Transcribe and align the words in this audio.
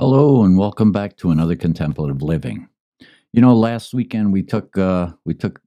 Hello 0.00 0.44
and 0.44 0.56
welcome 0.56 0.92
back 0.92 1.18
to 1.18 1.30
another 1.30 1.54
contemplative 1.54 2.22
living. 2.22 2.66
You 3.34 3.42
know, 3.42 3.54
last 3.54 3.92
weekend 3.92 4.32
we 4.32 4.42
took 4.42 4.78
uh, 4.78 5.10
we 5.26 5.34
took 5.34 5.60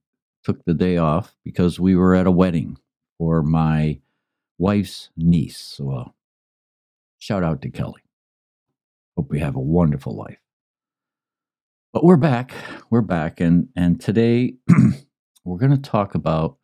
took 0.43 0.65
the 0.65 0.73
day 0.73 0.97
off 0.97 1.35
because 1.43 1.79
we 1.79 1.95
were 1.95 2.15
at 2.15 2.25
a 2.25 2.31
wedding 2.31 2.79
for 3.19 3.43
my 3.43 3.99
wife's 4.57 5.11
niece. 5.15 5.59
So, 5.59 5.91
uh, 5.91 6.09
shout 7.19 7.43
out 7.43 7.61
to 7.61 7.69
Kelly. 7.69 8.01
Hope 9.15 9.29
we 9.29 9.39
have 9.39 9.55
a 9.55 9.59
wonderful 9.59 10.15
life. 10.15 10.39
But 11.93 12.03
we're 12.03 12.17
back. 12.17 12.55
We're 12.89 13.01
back, 13.01 13.39
and 13.39 13.67
and 13.75 14.01
today 14.01 14.55
we're 15.45 15.59
going 15.59 15.79
to 15.79 15.89
talk 15.89 16.15
about 16.15 16.57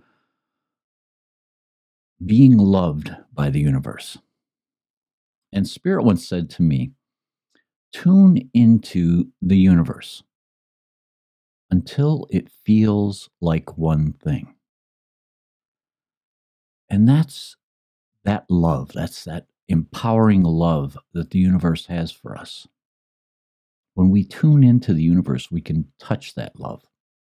being 2.26 2.58
loved 2.58 3.16
by 3.32 3.52
the 3.52 3.60
universe. 3.60 4.18
And 5.54 5.68
Spirit 5.68 6.04
once 6.04 6.28
said 6.28 6.50
to 6.50 6.64
me 6.64 6.94
tune 7.92 8.50
into 8.54 9.30
the 9.42 9.58
universe 9.58 10.24
until 11.72 12.28
it 12.30 12.50
feels 12.66 13.30
like 13.42 13.78
one 13.78 14.14
thing. 14.14 14.56
And 16.90 17.08
that's 17.08 17.56
that 18.24 18.46
love, 18.50 18.92
that's 18.94 19.24
that 19.26 19.46
empowering 19.68 20.44
love 20.44 20.98
that 21.14 21.30
the 21.30 21.40
universe 21.40 21.86
has 21.86 22.12
for 22.12 22.36
us. 22.36 22.68
When 23.94 24.10
we 24.10 24.24
tune 24.24 24.64
into 24.64 24.94
the 24.94 25.04
universe, 25.04 25.52
we 25.52 25.62
can 25.62 25.88
touch 26.00 26.36
that 26.36 26.60
love 26.60 26.84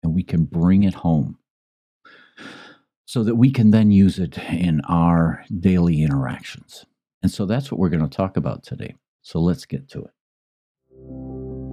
and 0.02 0.14
we 0.14 0.23
can 0.23 0.45
bring 0.45 0.83
it 0.83 0.95
home 0.95 1.39
so 3.06 3.23
that 3.23 3.36
we 3.36 3.50
can 3.50 3.70
then 3.70 3.91
use 3.91 4.19
it 4.19 4.36
in 4.39 4.80
our 4.89 5.45
daily 5.61 6.02
interactions. 6.02 6.86
And 7.23 7.30
so 7.30 7.47
that's 7.47 7.70
what 7.70 7.78
we're 7.78 7.91
going 7.91 8.09
to 8.09 8.16
talk 8.16 8.36
about 8.36 8.64
today. 8.64 8.97
So 9.23 9.41
let's 9.41 9.64
get 9.64 9.89
to 9.91 10.05
it. 10.05 10.13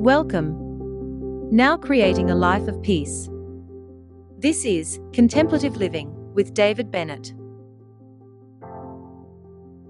Welcome. 0.02 0.58
Now 1.55 1.77
creating 1.77 2.32
a 2.32 2.35
life 2.35 2.68
of 2.68 2.82
peace. 2.82 3.30
This 4.40 4.66
is 4.66 4.99
Contemplative 5.13 5.77
Living 5.77 6.12
with 6.34 6.55
David 6.55 6.90
Bennett. 6.90 7.35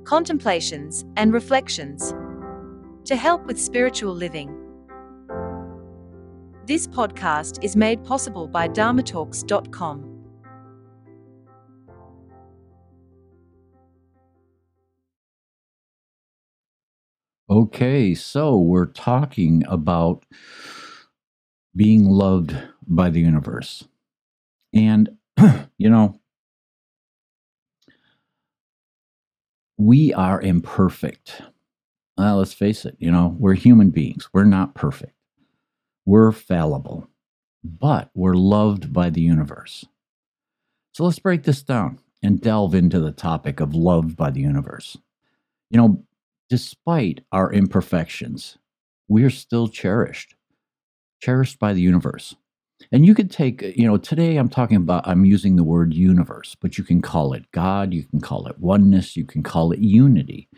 Contemplations 0.03 1.05
and 1.15 1.31
reflections 1.31 2.13
to 3.05 3.15
help 3.15 3.45
with 3.45 3.57
spiritual 3.57 4.13
living. 4.13 4.53
This 6.65 6.87
podcast 6.87 7.63
is 7.63 7.77
made 7.77 8.03
possible 8.03 8.49
by 8.49 8.67
dharmatalks.com. 8.67 10.10
Okay, 17.51 18.15
so 18.15 18.57
we're 18.57 18.85
talking 18.85 19.65
about 19.67 20.23
being 21.75 22.05
loved 22.05 22.55
by 22.87 23.09
the 23.09 23.19
universe. 23.19 23.83
And, 24.73 25.17
you 25.77 25.89
know, 25.89 26.17
we 29.77 30.13
are 30.13 30.41
imperfect. 30.41 31.41
Well, 32.17 32.37
let's 32.37 32.53
face 32.53 32.85
it, 32.85 32.95
you 32.99 33.11
know, 33.11 33.35
we're 33.37 33.55
human 33.55 33.89
beings. 33.89 34.29
We're 34.31 34.45
not 34.45 34.73
perfect. 34.73 35.17
We're 36.05 36.31
fallible, 36.31 37.09
but 37.65 38.11
we're 38.13 38.33
loved 38.33 38.93
by 38.93 39.09
the 39.09 39.21
universe. 39.21 39.83
So 40.93 41.03
let's 41.03 41.19
break 41.19 41.43
this 41.43 41.63
down 41.63 41.99
and 42.23 42.39
delve 42.39 42.75
into 42.75 43.01
the 43.01 43.11
topic 43.11 43.59
of 43.59 43.75
loved 43.75 44.15
by 44.15 44.29
the 44.29 44.39
universe. 44.39 44.95
You 45.69 45.77
know, 45.77 46.05
despite 46.51 47.21
our 47.31 47.49
imperfections, 47.53 48.57
we 49.07 49.23
are 49.23 49.29
still 49.29 49.69
cherished, 49.69 50.35
cherished 51.21 51.57
by 51.57 51.71
the 51.71 51.79
universe. 51.79 52.35
And 52.91 53.05
you 53.05 53.15
could 53.15 53.31
take, 53.31 53.61
you 53.61 53.87
know, 53.87 53.95
today 53.95 54.35
I'm 54.35 54.49
talking 54.49 54.75
about, 54.75 55.07
I'm 55.07 55.23
using 55.23 55.55
the 55.55 55.63
word 55.63 55.93
universe, 55.93 56.57
but 56.59 56.77
you 56.77 56.83
can 56.83 57.01
call 57.01 57.31
it 57.31 57.49
God, 57.53 57.93
you 57.93 58.03
can 58.03 58.19
call 58.19 58.47
it 58.47 58.59
oneness, 58.59 59.15
you 59.15 59.23
can 59.23 59.43
call 59.43 59.71
it 59.71 59.79
unity, 59.79 60.49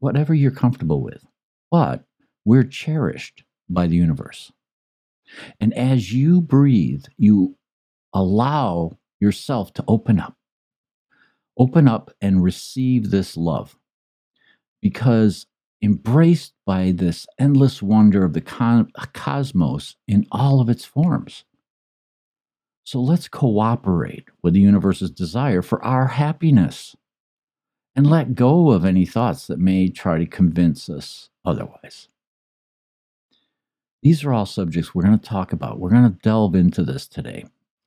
whatever 0.00 0.34
you're 0.34 0.50
comfortable 0.50 1.00
with. 1.00 1.24
But 1.70 2.02
we're 2.44 2.64
cherished 2.64 3.44
by 3.68 3.86
the 3.86 3.94
universe. 3.94 4.50
And 5.60 5.72
as 5.74 6.12
you 6.12 6.40
breathe, 6.40 7.04
you 7.16 7.54
allow 8.12 8.98
yourself 9.20 9.72
to 9.74 9.84
open 9.86 10.18
up, 10.18 10.34
open 11.56 11.86
up 11.86 12.10
and 12.20 12.42
receive 12.42 13.12
this 13.12 13.36
love 13.36 13.76
because 14.80 15.46
embraced 15.82 16.52
by 16.66 16.92
this 16.92 17.26
endless 17.38 17.82
wonder 17.82 18.24
of 18.24 18.34
the 18.34 18.40
cosmos 19.12 19.96
in 20.06 20.26
all 20.30 20.60
of 20.60 20.68
its 20.68 20.84
forms. 20.84 21.44
So 22.84 23.00
let's 23.00 23.28
cooperate 23.28 24.26
with 24.42 24.54
the 24.54 24.60
universe's 24.60 25.10
desire 25.10 25.62
for 25.62 25.82
our 25.84 26.08
happiness 26.08 26.96
and 27.94 28.06
let 28.06 28.34
go 28.34 28.70
of 28.70 28.84
any 28.84 29.06
thoughts 29.06 29.46
that 29.46 29.58
may 29.58 29.88
try 29.88 30.18
to 30.18 30.26
convince 30.26 30.88
us 30.88 31.30
otherwise. 31.44 32.08
These 34.02 34.24
are 34.24 34.32
all 34.32 34.46
subjects 34.46 34.94
we're 34.94 35.02
going 35.02 35.18
to 35.18 35.28
talk 35.28 35.52
about. 35.52 35.78
We're 35.78 35.90
going 35.90 36.10
to 36.10 36.18
delve 36.22 36.54
into 36.54 36.82
this 36.82 37.06
today. 37.06 37.44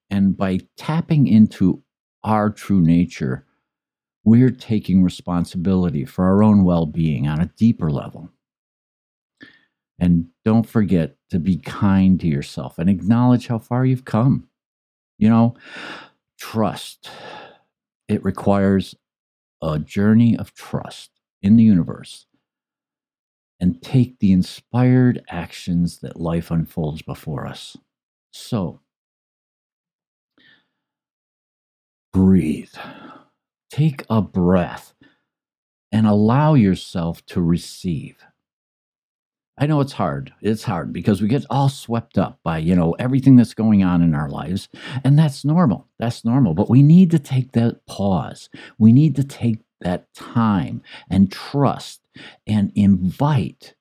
And 0.10 0.38
by 0.38 0.60
tapping 0.78 1.28
into 1.28 1.82
our 2.24 2.50
true 2.50 2.82
nature, 2.82 3.46
we're 4.24 4.52
taking 4.52 5.04
responsibility 5.04 6.06
for 6.06 6.26
our 6.26 6.44
own 6.44 6.64
well 6.64 6.86
being 6.86 7.28
on 7.28 7.42
a 7.42 7.52
deeper 7.58 7.92
level. 7.92 8.30
And 10.00 10.28
don't 10.44 10.68
forget 10.68 11.16
to 11.30 11.40
be 11.40 11.58
kind 11.58 12.20
to 12.20 12.28
yourself 12.28 12.78
and 12.78 12.90
acknowledge 12.90 13.48
how 13.48 13.60
far 13.60 13.86
you've 13.86 14.06
come. 14.06 14.48
You 15.18 15.30
know, 15.30 15.56
trust. 16.40 17.10
It 18.08 18.24
requires 18.24 18.96
a 19.62 19.80
journey 19.80 20.38
of 20.38 20.54
trust 20.54 21.12
in 21.42 21.56
the 21.56 21.64
universe 21.64 22.26
and 23.60 23.82
take 23.82 24.20
the 24.20 24.32
inspired 24.34 25.24
actions 25.30 26.00
that 26.00 26.20
life 26.20 26.52
unfolds 26.52 27.02
before 27.02 27.48
us. 27.48 27.78
So, 28.32 28.82
breathe 32.12 32.74
take 33.74 34.06
a 34.08 34.22
breath 34.22 34.94
and 35.92 36.06
allow 36.06 36.54
yourself 36.54 37.26
to 37.26 37.42
receive. 37.42 38.24
I 39.58 39.66
know 39.66 39.82
it's 39.82 39.94
hard. 39.94 40.34
It's 40.42 40.64
hard 40.64 40.94
because 40.94 41.22
we 41.22 41.28
get 41.28 41.46
all 41.50 41.70
swept 41.70 42.18
up 42.18 42.40
by, 42.44 42.60
you 42.60 42.76
know, 42.76 42.94
everything 42.94 43.36
that's 43.36 43.54
going 43.54 43.84
on 43.84 44.02
in 44.02 44.14
our 44.14 44.30
lives. 44.30 44.70
And 45.04 45.18
that's 45.18 45.44
normal. 45.44 45.88
That's 45.98 46.24
normal. 46.24 46.54
But 46.54 46.70
we 46.70 46.84
need 46.84 47.12
to 47.12 47.20
take 47.20 47.52
that 47.54 47.86
pause. 47.86 48.50
We 48.78 48.92
need 48.92 49.16
to 49.16 49.24
take 49.24 49.60
that 49.82 50.14
time 50.14 50.82
and 51.10 51.32
trust 51.32 52.02
and 52.46 52.72
invite 52.76 53.76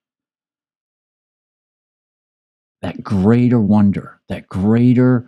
that 2.81 3.03
greater 3.03 3.61
wonder, 3.61 4.21
that 4.29 4.49
greater 4.49 5.27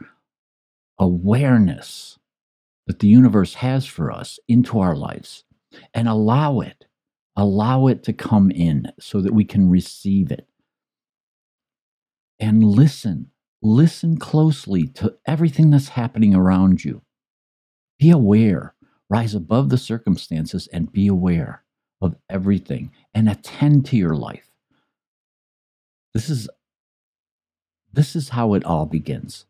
awareness 0.98 2.18
that 2.86 2.98
the 2.98 3.08
universe 3.08 3.54
has 3.54 3.86
for 3.86 4.10
us 4.10 4.38
into 4.48 4.78
our 4.78 4.94
lives 4.94 5.44
and 5.92 6.08
allow 6.08 6.60
it, 6.60 6.84
allow 7.36 7.86
it 7.86 8.02
to 8.04 8.12
come 8.12 8.50
in 8.50 8.92
so 9.00 9.20
that 9.20 9.34
we 9.34 9.44
can 9.44 9.70
receive 9.70 10.30
it. 10.30 10.46
And 12.38 12.62
listen, 12.62 13.30
listen 13.62 14.18
closely 14.18 14.86
to 14.88 15.16
everything 15.26 15.70
that's 15.70 15.88
happening 15.90 16.34
around 16.34 16.84
you. 16.84 17.02
Be 17.98 18.10
aware, 18.10 18.74
rise 19.08 19.34
above 19.34 19.70
the 19.70 19.78
circumstances 19.78 20.68
and 20.72 20.92
be 20.92 21.06
aware 21.06 21.64
of 22.00 22.16
everything 22.28 22.90
and 23.14 23.28
attend 23.28 23.86
to 23.86 23.96
your 23.96 24.14
life. 24.14 24.50
This 26.12 26.28
is 26.28 26.48
this 27.92 28.16
is 28.16 28.30
how 28.30 28.54
it 28.54 28.64
all 28.64 28.86
begins. 28.86 29.46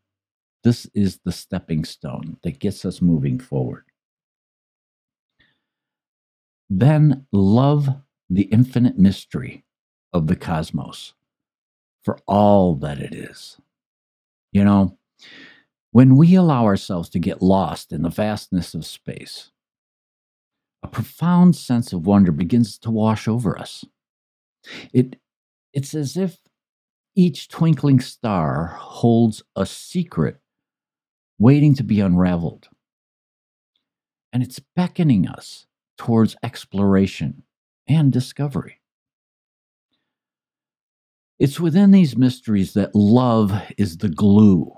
This 0.65 0.87
is 0.95 1.21
the 1.25 1.31
stepping 1.31 1.85
stone 1.85 2.39
that 2.43 2.59
gets 2.59 2.87
us 2.87 3.03
moving 3.03 3.39
forward. 3.39 3.85
Then 6.71 7.27
love 7.31 7.91
the 8.31 8.45
infinite 8.45 8.99
mystery 8.99 9.65
of 10.15 10.27
the 10.27 10.37
cosmos 10.37 11.13
for 12.03 12.19
all 12.27 12.75
that 12.77 12.99
it 12.99 13.15
is. 13.15 13.59
You 14.53 14.65
know, 14.65 14.99
when 15.91 16.17
we 16.17 16.35
allow 16.35 16.65
ourselves 16.65 17.11
to 17.11 17.19
get 17.19 17.43
lost 17.43 17.93
in 17.93 18.01
the 18.01 18.09
vastness 18.09 18.73
of 18.73 18.87
space, 18.87 19.51
a 20.83 20.89
profound 20.89 21.57
sense 21.57 21.93
of 21.93 22.07
wonder 22.07 22.33
begins 22.33 22.79
to 22.79 22.91
wash 22.91 23.29
over 23.29 23.59
us. 23.59 23.85
It, 24.95 25.17
it's 25.75 25.95
as 25.95 26.17
if 26.17 26.39
each 27.15 27.49
twinkling 27.49 28.01
star 28.01 28.77
holds 28.79 29.43
a 29.55 29.67
secret 29.67 30.39
waiting 31.39 31.75
to 31.75 31.85
be 31.85 32.01
unraveled. 32.01 32.69
And 34.33 34.43
it's 34.43 34.61
beckoning 34.75 35.29
us 35.29 35.67
towards 35.97 36.37
exploration 36.43 37.43
and 37.87 38.13
discovery. 38.13 38.81
It's 41.39 41.61
within 41.61 41.91
these 41.91 42.17
mysteries 42.17 42.75
that 42.75 42.95
love 42.95 43.53
is 43.77 43.99
the 43.99 44.09
glue. 44.09 44.73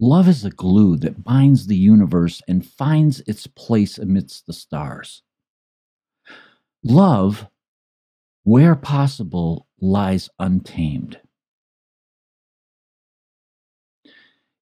Love 0.00 0.28
is 0.28 0.42
the 0.42 0.50
glue 0.50 0.96
that 0.98 1.24
binds 1.24 1.66
the 1.66 1.76
universe 1.76 2.42
and 2.46 2.66
finds 2.66 3.20
its 3.26 3.46
place 3.46 3.96
amidst 3.96 4.46
the 4.46 4.52
stars. 4.52 5.22
Love, 6.82 7.46
where 8.42 8.74
possible, 8.74 9.66
lies 9.80 10.28
untamed. 10.38 11.20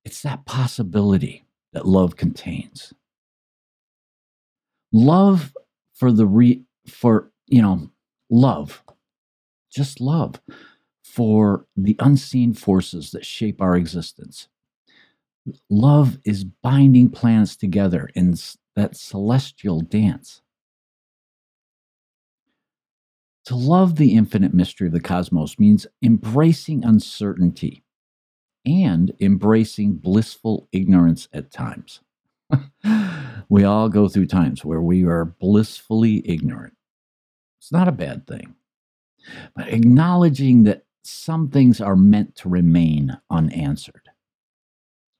It's 0.05 0.23
that 0.23 0.45
possibility 0.47 1.45
that 1.73 1.87
love 1.87 2.17
contains. 2.17 2.93
Love 4.93 5.55
for 5.95 6.13
the 6.13 6.27
re 6.27 6.63
for 6.87 7.31
you 7.47 7.63
know, 7.63 7.91
love. 8.31 8.83
Just 9.71 10.01
love 10.01 10.41
for 11.03 11.67
the 11.77 11.97
unseen 11.99 12.53
forces 12.55 13.11
that 13.11 13.25
shape 13.25 13.61
our 13.61 13.77
existence. 13.77 14.49
Love 15.69 16.19
is 16.25 16.45
binding 16.45 17.11
planets 17.11 17.57
together 17.57 18.09
in 18.15 18.35
that 18.77 18.97
celestial 18.97 19.81
dance. 19.81 20.43
To 23.47 23.57
love 23.57 23.97
the 23.97 24.15
infinite 24.15 24.55
mystery 24.55 24.87
of 24.87 24.93
the 24.93 25.01
cosmos 25.01 25.59
means 25.59 25.87
embracing 26.03 26.85
uncertainty 26.85 27.83
and 28.65 29.13
embracing 29.21 29.95
blissful 29.95 30.69
ignorance 30.73 31.29
at 31.33 31.51
times. 31.51 32.01
we 33.49 33.65
all 33.65 33.89
go 33.89 34.09
through 34.09 34.27
times 34.27 34.65
where 34.65 34.81
we 34.81 35.05
are 35.05 35.25
blissfully 35.25 36.23
ignorant. 36.29 36.75
It's 37.61 37.73
not 37.73 37.89
a 37.89 37.93
bad 37.93 38.27
thing. 38.27 38.55
But 39.55 39.69
acknowledging 39.69 40.65
that 40.65 40.85
some 41.05 41.49
things 41.49 41.81
are 41.81 41.97
meant 41.97 42.37
to 42.37 42.49
remain 42.49 43.19
unanswered. 43.31 44.11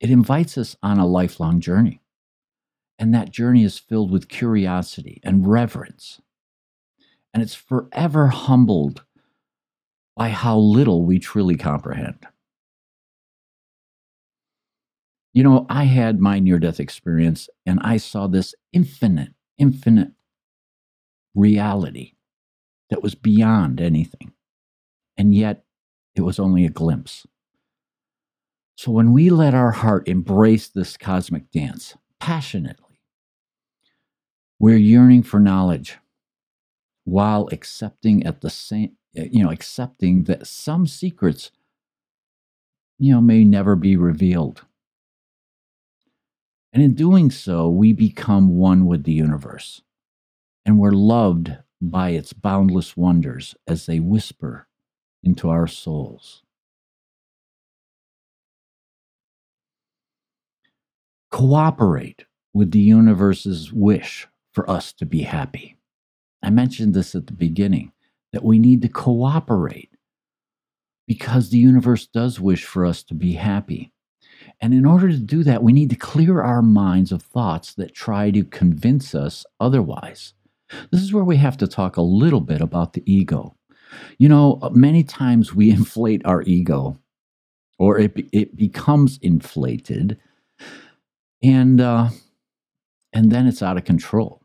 It 0.01 0.11
invites 0.11 0.59
us 0.59 0.77
on 0.83 0.99
a 0.99 1.07
lifelong 1.07 1.61
journey. 1.61 2.01
And 2.99 3.15
that 3.15 3.31
journey 3.31 3.65
is 3.65 3.79
filled 3.79 4.11
with 4.11 4.29
curiosity 4.29 5.21
and 5.25 5.47
reverence. 5.47 6.21
And 7.35 7.43
it's 7.43 7.55
forever 7.55 8.29
humbled 8.29 9.05
by 10.17 10.29
how 10.29 10.59
little 10.59 11.05
we 11.05 11.19
truly 11.19 11.57
comprehend. 11.57 12.27
You 15.33 15.43
know, 15.43 15.67
I 15.69 15.85
had 15.85 16.21
my 16.21 16.39
near 16.39 16.59
death 16.59 16.79
experience 16.79 17.49
and 17.65 17.81
I 17.83 17.97
saw 17.97 18.27
this 18.27 18.55
infinite, 18.73 19.33
infinite 19.59 20.13
reality 21.35 22.13
that 22.91 23.03
was 23.03 23.15
beyond 23.15 23.81
anything. 23.81 24.33
And 25.17 25.35
yet, 25.35 25.65
it 26.15 26.23
was 26.23 26.39
only 26.39 26.67
a 26.67 26.71
glimpse. 26.71 27.27
So 28.77 28.91
when 28.93 29.13
we 29.13 29.31
let 29.31 29.55
our 29.55 29.71
heart 29.71 30.09
embrace 30.09 30.69
this 30.69 30.97
cosmic 30.97 31.51
dance 31.51 31.97
passionately, 32.21 33.01
we're 34.59 34.77
yearning 34.77 35.23
for 35.23 35.41
knowledge 35.41 35.99
while 37.05 37.49
accepting 37.53 38.25
at 38.25 38.41
the 38.43 38.51
same 38.51 38.97
you 39.15 39.43
know 39.43 39.51
accepting 39.51 40.25
that 40.25 40.47
some 40.47 40.87
secrets 40.87 41.51
you 42.99 43.13
know 43.13 43.21
may 43.21 43.45
never 43.45 43.75
be 43.77 43.97
revealed 43.97 44.65
and 46.73 46.83
in 46.83 46.95
doing 46.95 47.31
so 47.31 47.69
we 47.69 47.93
become 47.93 48.57
one 48.57 48.87
with 48.87 49.05
the 49.05 49.13
universe 49.13 49.83
and 50.65 50.79
we're 50.79 50.93
loved 50.93 51.57
by 51.81 52.11
its 52.11 52.33
boundless 52.33 52.97
wonders 52.97 53.57
as 53.67 53.87
they 53.87 53.99
whisper 53.99 54.69
into 55.23 55.49
our 55.49 55.67
souls. 55.67 56.43
Cooperate 61.31 62.25
with 62.55 62.71
the 62.71 62.81
universe's 62.81 63.73
wish 63.73 64.29
for 64.53 64.69
us 64.69 64.93
to 64.93 65.07
be 65.07 65.23
happy. 65.23 65.77
I 66.43 66.51
mentioned 66.51 66.95
this 66.95 67.15
at 67.15 67.27
the 67.27 67.33
beginning 67.33 67.93
that 68.33 68.45
we 68.45 68.59
need 68.59 68.83
to 68.83 68.89
cooperate 68.89 69.91
because 71.09 71.49
the 71.49 71.59
universe 71.59 72.07
does 72.07 72.39
wish 72.39 72.65
for 72.65 72.85
us 72.85 73.03
to 73.05 73.15
be 73.15 73.33
happy. 73.33 73.93
And 74.61 74.73
in 74.73 74.87
order 74.87 75.09
to 75.09 75.19
do 75.19 75.43
that, 75.45 75.63
we 75.63 75.73
need 75.73 75.91
to 75.91 75.97
clear 75.97 76.43
our 76.43 76.63
minds 76.63 77.13
of 77.13 77.23
thoughts 77.23 77.75
that 77.75 77.95
try 77.95 78.31
to 78.31 78.45
convince 78.45 79.15
us 79.15 79.45
otherwise. 79.61 80.35
This 80.91 81.03
is 81.03 81.13
where 81.13 81.25
we 81.25 81.37
have 81.37 81.57
to 81.59 81.67
talk 81.67 81.97
a 81.97 82.03
little 82.03 82.41
bit 82.41 82.61
about 82.61 82.93
the 82.93 83.03
ego. 83.13 83.57
You 84.19 84.29
know, 84.29 84.59
many 84.73 85.03
times 85.05 85.55
we 85.55 85.71
inflate 85.79 86.25
our 86.25 86.43
ego 86.43 86.99
or 87.79 87.99
it, 87.99 88.13
it 88.33 88.57
becomes 88.57 89.19
inflated 89.23 90.19
and, 91.43 91.81
uh, 91.81 92.11
and 93.13 93.31
then 93.31 93.47
it's 93.47 93.63
out 93.63 93.77
of 93.77 93.85
control. 93.85 94.43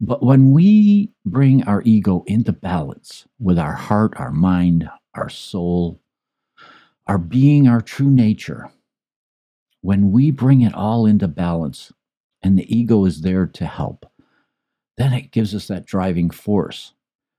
But 0.00 0.22
when 0.22 0.52
we 0.52 1.10
bring 1.24 1.62
our 1.64 1.82
ego 1.84 2.22
into 2.26 2.52
balance 2.52 3.26
with 3.38 3.58
our 3.58 3.72
heart, 3.72 4.14
our 4.16 4.30
mind, 4.30 4.88
our 5.14 5.30
soul, 5.30 6.00
our 7.06 7.18
being, 7.18 7.66
our 7.68 7.80
true 7.80 8.10
nature, 8.10 8.70
when 9.86 10.10
we 10.10 10.32
bring 10.32 10.62
it 10.62 10.74
all 10.74 11.06
into 11.06 11.28
balance 11.28 11.92
and 12.42 12.58
the 12.58 12.76
ego 12.76 13.04
is 13.04 13.20
there 13.20 13.46
to 13.46 13.64
help, 13.64 14.04
then 14.98 15.12
it 15.12 15.30
gives 15.30 15.54
us 15.54 15.68
that 15.68 15.86
driving 15.86 16.28
force. 16.28 16.92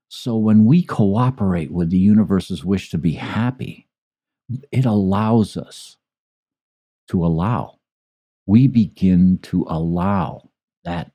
So 0.08 0.34
when 0.34 0.64
we 0.64 0.82
cooperate 0.82 1.70
with 1.70 1.90
the 1.90 1.98
universe's 1.98 2.64
wish 2.64 2.88
to 2.88 2.96
be 2.96 3.12
happy, 3.12 3.86
it 4.72 4.86
allows 4.86 5.58
us 5.58 5.98
to 7.08 7.22
allow. 7.22 7.80
We 8.46 8.66
begin 8.66 9.40
to 9.42 9.66
allow 9.68 10.48
that 10.84 11.10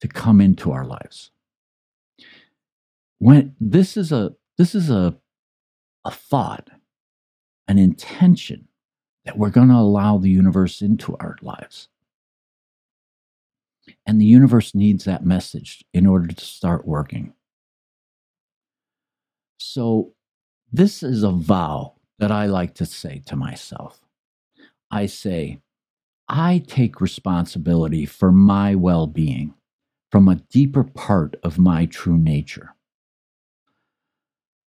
to 0.00 0.06
come 0.06 0.40
into 0.40 0.70
our 0.70 0.84
lives. 0.84 1.32
When 3.18 3.56
this 3.58 3.96
is 3.96 4.12
a 4.12 4.36
this 4.58 4.76
is 4.76 4.90
a 4.90 5.16
a 6.04 6.12
thought, 6.12 6.70
an 7.66 7.78
intention 7.78 8.68
that 9.24 9.38
we're 9.38 9.50
going 9.50 9.68
to 9.68 9.74
allow 9.74 10.18
the 10.18 10.30
universe 10.30 10.82
into 10.82 11.16
our 11.18 11.36
lives. 11.42 11.88
And 14.06 14.20
the 14.20 14.26
universe 14.26 14.74
needs 14.74 15.04
that 15.04 15.24
message 15.24 15.84
in 15.92 16.06
order 16.06 16.28
to 16.28 16.44
start 16.44 16.86
working. 16.86 17.34
So, 19.58 20.12
this 20.72 21.02
is 21.02 21.22
a 21.22 21.30
vow 21.30 21.94
that 22.18 22.32
I 22.32 22.46
like 22.46 22.74
to 22.76 22.86
say 22.86 23.22
to 23.26 23.36
myself. 23.36 24.00
I 24.90 25.06
say, 25.06 25.60
I 26.28 26.62
take 26.66 27.00
responsibility 27.00 28.06
for 28.06 28.32
my 28.32 28.74
well 28.74 29.06
being 29.06 29.54
from 30.10 30.28
a 30.28 30.36
deeper 30.36 30.84
part 30.84 31.36
of 31.42 31.58
my 31.58 31.86
true 31.86 32.18
nature. 32.18 32.74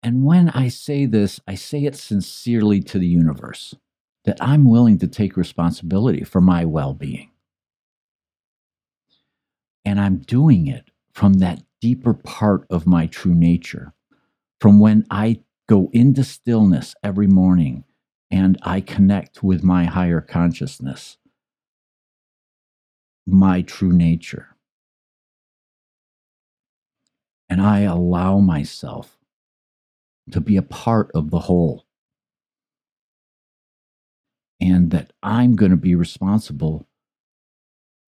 And 0.04 0.24
when 0.24 0.50
I 0.50 0.68
say 0.68 1.06
this, 1.06 1.40
I 1.48 1.56
say 1.56 1.86
it 1.86 1.96
sincerely 1.96 2.82
to 2.82 3.00
the 3.00 3.08
universe 3.08 3.76
that 4.28 4.38
I'm 4.42 4.70
willing 4.70 5.00
to 5.00 5.08
take 5.08 5.38
responsibility 5.38 6.26
for 6.26 6.42
my 6.42 6.66
well 6.66 6.94
being. 6.94 7.32
And 9.86 10.02
I'm 10.02 10.18
doing 10.18 10.68
it 10.68 10.92
from 11.14 11.36
that 11.36 11.64
deeper 11.80 12.14
part 12.14 12.68
of 12.70 12.86
my 12.86 13.08
true 13.08 13.34
nature, 13.34 13.94
from 14.60 14.82
when 14.82 15.08
I 15.10 15.44
go 15.70 15.90
into 15.94 16.26
stillness 16.26 16.94
every 17.02 17.28
morning 17.28 17.86
and 18.30 18.58
I 18.64 18.82
connect 18.82 19.44
with 19.44 19.64
my 19.64 19.86
higher 19.86 20.20
consciousness, 20.20 21.18
my 23.26 23.62
true 23.62 23.94
nature. 23.94 24.58
And 27.50 27.62
I 27.62 27.82
allow 27.82 28.40
myself 28.40 29.18
to 30.32 30.42
be 30.42 30.58
a 30.58 30.62
part 30.62 31.12
of 31.16 31.32
the 31.32 31.40
whole. 31.40 31.87
And 34.60 34.92
that 34.92 35.14
I'm 35.22 35.56
going 35.56 35.72
to 35.72 35.78
be 35.78 35.96
responsible 35.96 36.88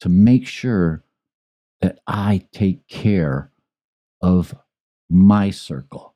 to 0.01 0.09
make 0.09 0.45
sure 0.45 1.03
that 1.81 1.99
I 2.05 2.45
take 2.51 2.87
care 2.87 3.51
of 4.21 4.55
my 5.09 5.51
circle, 5.51 6.15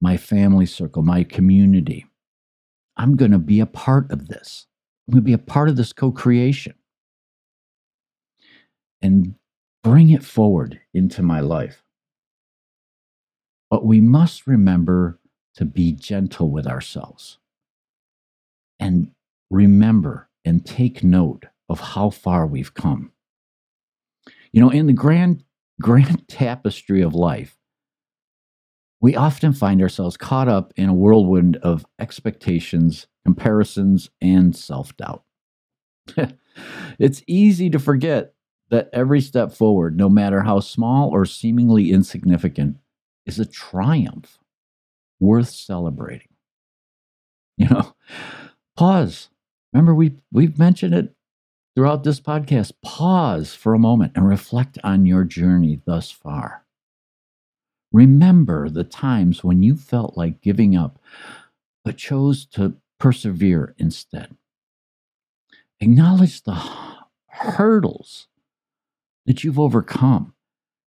my 0.00 0.16
family 0.16 0.66
circle, 0.66 1.02
my 1.02 1.24
community. 1.24 2.06
I'm 2.96 3.16
going 3.16 3.30
to 3.30 3.38
be 3.38 3.60
a 3.60 3.66
part 3.66 4.10
of 4.10 4.28
this. 4.28 4.66
I'm 5.06 5.12
going 5.12 5.22
to 5.22 5.26
be 5.26 5.32
a 5.32 5.38
part 5.38 5.68
of 5.68 5.76
this 5.76 5.92
co 5.92 6.12
creation 6.12 6.74
and 9.00 9.34
bring 9.82 10.10
it 10.10 10.24
forward 10.24 10.80
into 10.94 11.22
my 11.22 11.40
life. 11.40 11.82
But 13.70 13.84
we 13.84 14.00
must 14.00 14.46
remember 14.46 15.18
to 15.54 15.64
be 15.64 15.92
gentle 15.92 16.50
with 16.50 16.66
ourselves 16.66 17.38
and 18.78 19.10
remember 19.52 20.30
and 20.44 20.64
take 20.64 21.04
note 21.04 21.46
of 21.68 21.78
how 21.80 22.10
far 22.10 22.46
we've 22.46 22.74
come. 22.74 23.12
You 24.50 24.60
know, 24.60 24.70
in 24.70 24.86
the 24.86 24.92
grand 24.92 25.44
grand 25.80 26.26
tapestry 26.28 27.02
of 27.02 27.14
life, 27.14 27.56
we 29.00 29.16
often 29.16 29.52
find 29.52 29.82
ourselves 29.82 30.16
caught 30.16 30.48
up 30.48 30.72
in 30.76 30.88
a 30.88 30.94
whirlwind 30.94 31.56
of 31.56 31.84
expectations, 31.98 33.06
comparisons, 33.24 34.10
and 34.20 34.54
self 34.56 34.96
doubt. 34.96 35.24
it's 36.98 37.22
easy 37.26 37.68
to 37.70 37.78
forget 37.78 38.34
that 38.70 38.88
every 38.92 39.20
step 39.20 39.52
forward, 39.52 39.96
no 39.96 40.08
matter 40.08 40.42
how 40.42 40.60
small 40.60 41.10
or 41.10 41.26
seemingly 41.26 41.90
insignificant, 41.90 42.78
is 43.26 43.38
a 43.38 43.44
triumph 43.44 44.38
worth 45.20 45.50
celebrating. 45.50 46.28
You 47.58 47.68
know, 47.68 47.94
pause. 48.76 49.28
Remember, 49.72 49.94
we, 49.94 50.16
we've 50.30 50.58
mentioned 50.58 50.94
it 50.94 51.14
throughout 51.74 52.04
this 52.04 52.20
podcast. 52.20 52.72
Pause 52.82 53.54
for 53.54 53.74
a 53.74 53.78
moment 53.78 54.12
and 54.14 54.28
reflect 54.28 54.78
on 54.84 55.06
your 55.06 55.24
journey 55.24 55.80
thus 55.86 56.10
far. 56.10 56.64
Remember 57.92 58.68
the 58.68 58.84
times 58.84 59.44
when 59.44 59.62
you 59.62 59.76
felt 59.76 60.16
like 60.16 60.40
giving 60.40 60.76
up, 60.76 60.98
but 61.84 61.96
chose 61.96 62.46
to 62.46 62.74
persevere 62.98 63.74
instead. 63.78 64.36
Acknowledge 65.80 66.42
the 66.42 66.62
hurdles 67.26 68.28
that 69.26 69.44
you've 69.44 69.58
overcome, 69.58 70.34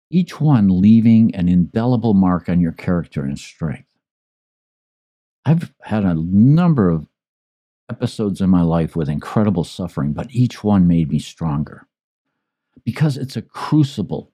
each 0.10 0.40
one 0.40 0.82
leaving 0.82 1.34
an 1.34 1.48
indelible 1.48 2.14
mark 2.14 2.50
on 2.50 2.60
your 2.60 2.72
character 2.72 3.24
and 3.24 3.40
strength. 3.40 3.88
I've 5.46 5.74
had 5.82 6.04
a 6.04 6.14
number 6.14 6.90
of 6.90 7.08
episodes 7.92 8.40
in 8.40 8.50
my 8.50 8.62
life 8.62 8.96
with 8.96 9.10
incredible 9.10 9.66
suffering, 9.66 10.14
but 10.14 10.32
each 10.32 10.64
one 10.64 10.88
made 10.88 11.10
me 11.10 11.20
stronger 11.20 11.86
because 12.86 13.18
it's 13.18 13.36
a 13.36 13.42
crucible 13.42 14.32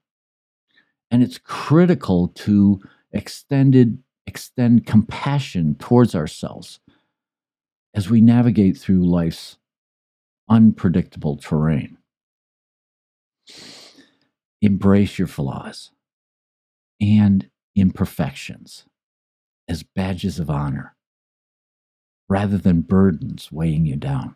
and 1.09 1.23
it's 1.23 1.39
critical 1.39 2.27
to 2.29 2.79
extended 3.11 3.97
extend 4.27 4.85
compassion 4.85 5.73
towards 5.79 6.13
ourselves 6.13 6.79
as 7.95 8.09
we 8.09 8.21
navigate 8.21 8.77
through 8.77 9.09
life's 9.09 9.57
unpredictable 10.49 11.37
terrain. 11.37 11.97
Embrace 14.61 15.17
your 15.17 15.27
flaws 15.27 15.91
and 17.01 17.49
imperfections 17.75 18.85
as 19.67 19.81
badges 19.81 20.39
of 20.39 20.49
honor 20.49 20.96
rather 22.29 22.57
than 22.57 22.81
burdens 22.81 23.51
weighing 23.51 23.85
you 23.85 23.95
down. 23.95 24.35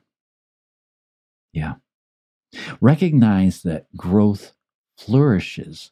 Yeah. 1.54 1.76
Recognize 2.80 3.62
that 3.64 3.86
growth 3.96 4.54
flourishes 4.98 5.92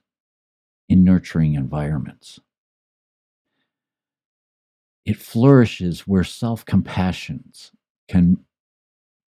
in 0.88 1.04
nurturing 1.04 1.54
environments. 1.54 2.40
It 5.06 5.18
flourishes 5.18 6.02
where 6.02 6.24
self 6.24 6.66
compassion 6.66 7.52
can 8.08 8.38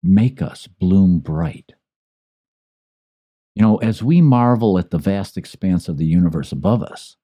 make 0.03 0.41
us 0.41 0.67
bloom 0.67 1.19
bright. 1.19 1.73
You 3.55 3.63
know, 3.63 3.77
as 3.79 4.03
we 4.03 4.21
marvel 4.21 4.79
at 4.79 4.91
the 4.91 4.99
vast 4.99 5.37
expanse 5.37 5.89
of 5.89 5.97
the 5.97 6.07
universe 6.07 6.53
above 6.53 6.83
us, 6.83 7.17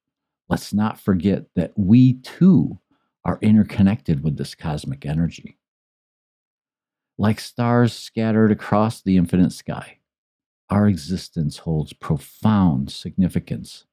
let's 0.48 0.72
not 0.72 0.98
forget 0.98 1.44
that 1.54 1.72
we 1.76 2.14
too 2.14 2.78
are 3.24 3.38
interconnected 3.40 4.22
with 4.22 4.36
this 4.36 4.54
cosmic 4.54 5.06
energy. 5.06 5.58
Like 7.18 7.40
stars 7.40 7.92
scattered 7.92 8.50
across 8.50 9.00
the 9.00 9.16
infinite 9.16 9.52
sky, 9.52 9.98
our 10.70 10.88
existence 10.88 11.58
holds 11.58 11.92
profound 11.92 12.90
significance 12.90 13.84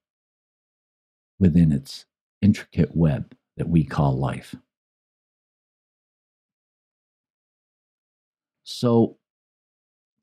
within 1.39 1.71
its 1.71 2.05
intricate 2.41 2.95
web 2.95 3.36
that 3.57 3.69
we 3.69 3.83
call 3.83 4.17
life. 4.17 4.55
So, 8.63 9.17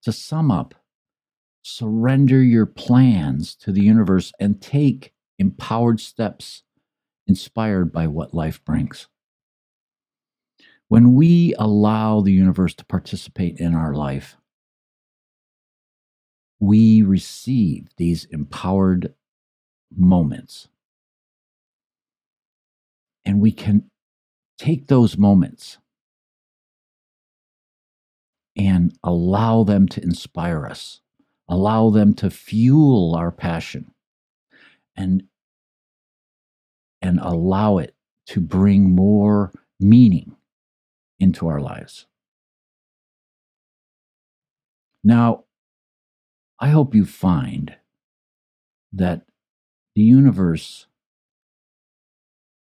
to 0.02 0.12
sum 0.12 0.50
up, 0.50 0.74
surrender 1.62 2.42
your 2.42 2.66
plans 2.66 3.54
to 3.56 3.72
the 3.72 3.82
universe 3.82 4.32
and 4.38 4.62
take 4.62 5.12
empowered 5.38 6.00
steps 6.00 6.62
inspired 7.26 7.92
by 7.92 8.06
what 8.06 8.34
life 8.34 8.64
brings. 8.64 9.08
When 10.88 11.14
we 11.14 11.54
allow 11.58 12.20
the 12.20 12.32
universe 12.32 12.74
to 12.74 12.84
participate 12.84 13.58
in 13.58 13.74
our 13.74 13.92
life, 13.92 14.36
we 16.60 17.02
receive 17.02 17.88
these 17.96 18.24
empowered 18.26 19.14
moments. 19.94 20.68
And 23.24 23.40
we 23.40 23.50
can 23.50 23.90
take 24.58 24.86
those 24.86 25.18
moments 25.18 25.78
and 28.56 28.96
allow 29.02 29.64
them 29.64 29.86
to 29.88 30.02
inspire 30.02 30.64
us, 30.66 31.00
allow 31.48 31.90
them 31.90 32.14
to 32.14 32.30
fuel 32.30 33.14
our 33.14 33.30
passion, 33.30 33.92
and 34.96 35.24
and 37.06 37.20
allow 37.20 37.78
it 37.78 37.94
to 38.26 38.40
bring 38.40 38.90
more 38.90 39.52
meaning 39.78 40.34
into 41.20 41.46
our 41.46 41.60
lives. 41.60 42.06
Now, 45.04 45.44
I 46.58 46.70
hope 46.70 46.96
you 46.96 47.04
find 47.04 47.76
that 48.92 49.22
the 49.94 50.02
universe 50.02 50.86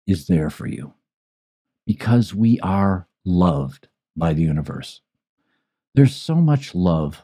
is 0.08 0.26
there 0.26 0.50
for 0.50 0.66
you 0.66 0.94
because 1.86 2.34
we 2.34 2.60
are 2.62 3.08
loved 3.24 3.88
by 4.16 4.34
the 4.34 4.42
universe. 4.42 5.02
There's 5.94 6.16
so 6.16 6.36
much 6.36 6.74
love 6.74 7.22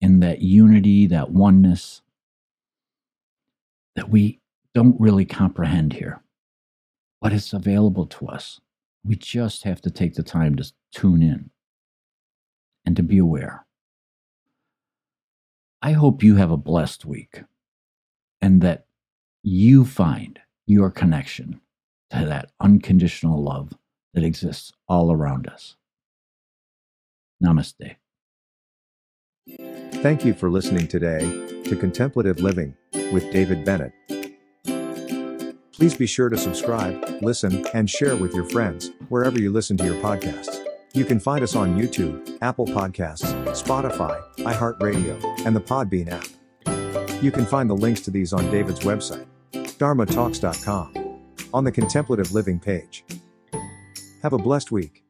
in 0.00 0.18
that 0.18 0.42
unity, 0.42 1.06
that 1.06 1.30
oneness 1.30 2.02
that 3.94 4.10
we 4.10 4.40
don't 4.78 5.00
really 5.00 5.24
comprehend 5.24 5.92
here. 5.92 6.22
But 7.20 7.32
it's 7.32 7.52
available 7.52 8.06
to 8.06 8.28
us. 8.28 8.60
We 9.04 9.16
just 9.16 9.64
have 9.64 9.80
to 9.82 9.90
take 9.90 10.14
the 10.14 10.22
time 10.22 10.54
to 10.54 10.72
tune 10.92 11.20
in 11.20 11.50
and 12.86 12.94
to 12.94 13.02
be 13.02 13.18
aware. 13.18 13.66
I 15.82 15.92
hope 15.92 16.22
you 16.22 16.36
have 16.36 16.52
a 16.52 16.56
blessed 16.56 17.04
week 17.04 17.42
and 18.40 18.60
that 18.60 18.86
you 19.42 19.84
find 19.84 20.38
your 20.68 20.92
connection 20.92 21.60
to 22.10 22.24
that 22.24 22.52
unconditional 22.60 23.42
love 23.42 23.72
that 24.14 24.22
exists 24.22 24.72
all 24.88 25.10
around 25.10 25.48
us. 25.48 25.74
Namaste. 27.42 27.96
Thank 30.02 30.24
you 30.24 30.34
for 30.34 30.48
listening 30.48 30.86
today 30.86 31.18
to 31.64 31.74
Contemplative 31.74 32.38
Living 32.38 32.76
with 33.12 33.28
David 33.32 33.64
Bennett. 33.64 33.92
Please 35.78 35.96
be 35.96 36.06
sure 36.06 36.28
to 36.28 36.36
subscribe, 36.36 37.22
listen, 37.22 37.64
and 37.72 37.88
share 37.88 38.16
with 38.16 38.34
your 38.34 38.42
friends 38.50 38.90
wherever 39.10 39.38
you 39.38 39.52
listen 39.52 39.76
to 39.76 39.84
your 39.84 39.94
podcasts. 40.02 40.64
You 40.92 41.04
can 41.04 41.20
find 41.20 41.44
us 41.44 41.54
on 41.54 41.78
YouTube, 41.78 42.36
Apple 42.42 42.66
Podcasts, 42.66 43.32
Spotify, 43.52 44.20
iHeartRadio, 44.38 45.46
and 45.46 45.54
the 45.54 45.60
Podbean 45.60 46.10
app. 46.10 47.22
You 47.22 47.30
can 47.30 47.46
find 47.46 47.70
the 47.70 47.76
links 47.76 48.00
to 48.00 48.10
these 48.10 48.32
on 48.32 48.50
David's 48.50 48.80
website, 48.80 49.24
dharmatalks.com, 49.52 51.20
on 51.54 51.62
the 51.62 51.70
Contemplative 51.70 52.32
Living 52.32 52.58
page. 52.58 53.04
Have 54.24 54.32
a 54.32 54.38
blessed 54.38 54.72
week. 54.72 55.04